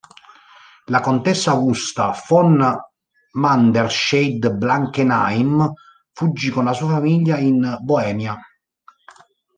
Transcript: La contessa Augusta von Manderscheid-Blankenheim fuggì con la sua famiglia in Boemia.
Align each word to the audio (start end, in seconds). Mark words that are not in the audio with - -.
La 0.93 0.99
contessa 0.99 1.51
Augusta 1.51 2.11
von 2.27 2.57
Manderscheid-Blankenheim 3.33 5.73
fuggì 6.11 6.49
con 6.49 6.65
la 6.65 6.73
sua 6.73 6.87
famiglia 6.89 7.37
in 7.37 7.77
Boemia. 7.81 8.35